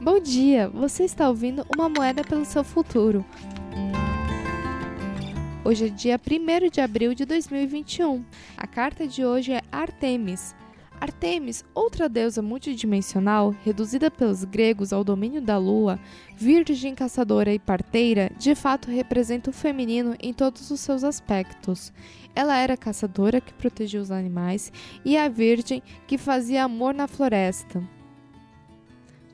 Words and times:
Bom 0.00 0.18
dia! 0.18 0.68
Você 0.68 1.04
está 1.04 1.28
ouvindo 1.28 1.64
Uma 1.74 1.88
Moeda 1.88 2.22
pelo 2.24 2.44
Seu 2.44 2.64
Futuro. 2.64 3.24
Hoje 5.64 5.86
é 5.86 5.88
dia 5.88 6.20
1 6.20 6.68
de 6.68 6.80
abril 6.80 7.14
de 7.14 7.24
2021. 7.24 8.22
A 8.56 8.66
carta 8.66 9.06
de 9.06 9.24
hoje 9.24 9.52
é 9.52 9.62
Artemis. 9.72 10.54
Artemis, 11.00 11.64
outra 11.74 12.08
deusa 12.08 12.42
multidimensional, 12.42 13.54
reduzida 13.64 14.10
pelos 14.10 14.44
gregos 14.44 14.92
ao 14.92 15.04
domínio 15.04 15.40
da 15.40 15.56
lua, 15.56 15.98
virgem, 16.36 16.94
caçadora 16.94 17.54
e 17.54 17.58
parteira, 17.58 18.30
de 18.36 18.54
fato 18.54 18.90
representa 18.90 19.50
o 19.50 19.54
feminino 19.54 20.16
em 20.20 20.32
todos 20.32 20.70
os 20.70 20.80
seus 20.80 21.04
aspectos. 21.04 21.92
Ela 22.34 22.58
era 22.58 22.74
a 22.74 22.78
caçadora 22.78 23.40
que 23.40 23.54
protegia 23.54 24.00
os 24.00 24.10
animais 24.10 24.72
e 25.04 25.16
a 25.16 25.28
virgem 25.28 25.82
que 26.06 26.18
fazia 26.18 26.64
amor 26.64 26.92
na 26.92 27.06
floresta. 27.06 27.82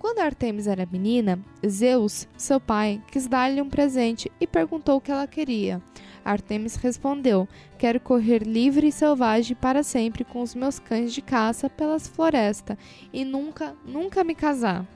Quando 0.00 0.20
Artemis 0.20 0.66
era 0.66 0.88
menina, 0.90 1.38
Zeus, 1.68 2.26
seu 2.34 2.58
pai, 2.58 3.02
quis 3.12 3.26
dar-lhe 3.26 3.60
um 3.60 3.68
presente 3.68 4.32
e 4.40 4.46
perguntou 4.46 4.96
o 4.96 5.00
que 5.00 5.12
ela 5.12 5.26
queria. 5.26 5.82
Artemis 6.24 6.74
respondeu: 6.76 7.46
Quero 7.76 8.00
correr 8.00 8.42
livre 8.42 8.88
e 8.88 8.92
selvagem 8.92 9.54
para 9.54 9.82
sempre 9.82 10.24
com 10.24 10.40
os 10.40 10.54
meus 10.54 10.78
cães 10.78 11.12
de 11.12 11.20
caça 11.20 11.68
pelas 11.68 12.08
florestas 12.08 12.78
e 13.12 13.26
nunca, 13.26 13.76
nunca 13.84 14.24
me 14.24 14.34
casar. 14.34 14.86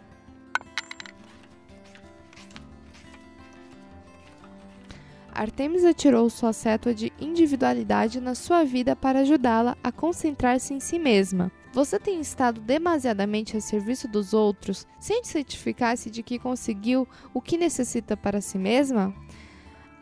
Artemis 5.34 5.84
atirou 5.84 6.30
sua 6.30 6.54
sétua 6.54 6.94
de 6.94 7.12
individualidade 7.20 8.22
na 8.22 8.34
sua 8.34 8.64
vida 8.64 8.96
para 8.96 9.18
ajudá-la 9.18 9.76
a 9.84 9.92
concentrar-se 9.92 10.72
em 10.72 10.80
si 10.80 10.98
mesma. 10.98 11.52
Você 11.74 11.98
tem 11.98 12.20
estado 12.20 12.60
demasiadamente 12.60 13.56
a 13.56 13.60
serviço 13.60 14.06
dos 14.06 14.32
outros 14.32 14.86
sem 15.00 15.24
certificar-se 15.24 16.08
de 16.08 16.22
que 16.22 16.38
conseguiu 16.38 17.06
o 17.34 17.40
que 17.40 17.58
necessita 17.58 18.16
para 18.16 18.40
si 18.40 18.56
mesma? 18.56 19.12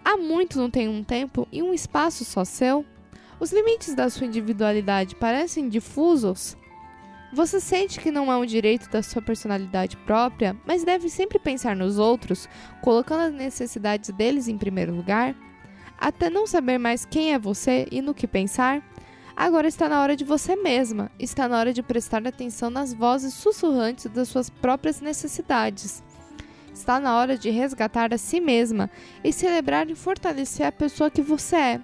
Há 0.05 0.19
muito 0.19 0.59
não 0.59 0.69
tem 0.69 0.87
um 0.87 1.03
tempo 1.03 1.49
e 1.51 1.63
um 1.63 1.73
espaço 1.73 2.27
só 2.27 2.45
seu? 2.45 2.85
Os 3.41 3.53
limites 3.53 3.95
da 3.95 4.11
sua 4.11 4.27
individualidade 4.27 5.17
parecem 5.17 5.71
difusos? 5.71 6.59
Você 7.33 7.59
sente 7.59 7.99
que 8.01 8.11
não 8.11 8.31
é 8.31 8.37
um 8.37 8.45
direito 8.45 8.91
da 8.91 9.03
sua 9.03 9.23
personalidade 9.23 9.97
própria, 9.97 10.55
mas 10.67 10.85
deve 10.85 11.09
sempre 11.09 11.39
pensar 11.39 11.75
nos 11.75 11.99
outros, 11.99 12.51
colocando 12.83 13.21
as 13.23 13.33
necessidades 13.33 14.11
deles 14.11 14.47
em 14.47 14.59
primeiro 14.59 14.95
lugar? 14.95 15.35
Até 15.99 16.29
não 16.29 16.47
saber 16.47 16.77
mais 16.77 17.07
quem 17.07 17.33
é 17.33 17.39
você 17.39 17.89
e 17.91 18.03
no 18.03 18.13
que 18.13 18.27
pensar? 18.27 18.92
Agora 19.43 19.67
está 19.67 19.89
na 19.89 20.01
hora 20.01 20.15
de 20.15 20.23
você 20.23 20.55
mesma, 20.55 21.11
está 21.19 21.49
na 21.49 21.59
hora 21.59 21.73
de 21.73 21.83
prestar 21.83 22.25
atenção 22.25 22.71
nas 22.71 22.95
vozes 22.95 23.35
sussurrantes 23.35 24.07
das 24.07 24.29
suas 24.29 24.49
próprias 24.49 25.01
necessidades. 25.01 26.01
Está 26.73 27.01
na 27.01 27.17
hora 27.17 27.37
de 27.37 27.51
resgatar 27.51 28.15
a 28.15 28.19
si 28.19 28.41
mesma 28.41 28.89
e 29.25 29.33
celebrar 29.33 29.91
e 29.91 29.97
fortalecer 29.97 30.65
a 30.65 30.71
pessoa 30.71 31.11
que 31.11 31.21
você 31.21 31.57
é. 31.57 31.81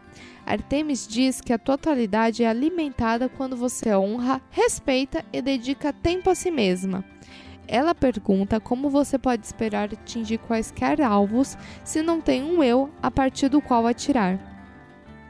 Artemis 0.46 1.04
diz 1.04 1.40
que 1.40 1.52
a 1.52 1.58
totalidade 1.58 2.44
é 2.44 2.48
alimentada 2.48 3.28
quando 3.28 3.56
você 3.56 3.92
honra, 3.92 4.40
respeita 4.52 5.24
e 5.32 5.42
dedica 5.42 5.92
tempo 5.92 6.30
a 6.30 6.36
si 6.36 6.52
mesma. 6.52 7.04
Ela 7.66 7.92
pergunta 7.92 8.60
como 8.60 8.88
você 8.88 9.18
pode 9.18 9.44
esperar 9.44 9.92
atingir 9.92 10.38
quaisquer 10.38 11.02
alvos 11.02 11.58
se 11.82 12.02
não 12.02 12.20
tem 12.20 12.40
um 12.40 12.62
eu 12.62 12.88
a 13.02 13.10
partir 13.10 13.48
do 13.48 13.60
qual 13.60 13.84
atirar. 13.84 14.38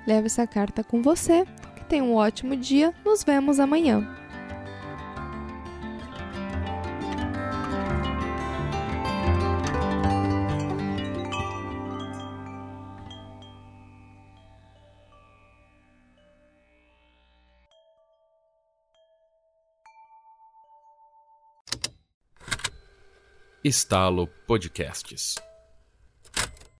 Leve 0.07 0.27
essa 0.27 0.47
carta 0.47 0.85
com 0.85 1.01
você 1.01 1.47
tenha 1.89 2.05
um 2.05 2.15
ótimo 2.15 2.55
dia. 2.55 2.95
Nos 3.05 3.25
vemos 3.25 3.59
amanhã. 3.59 4.07
Estalo 23.65 24.29
Podcasts 24.47 25.35